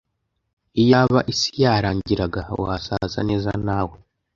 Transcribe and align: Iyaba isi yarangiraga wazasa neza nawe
Iyaba 0.81 1.19
isi 1.31 1.49
yarangiraga 1.63 2.41
wazasa 2.63 3.19
neza 3.29 3.49
nawe 3.65 3.95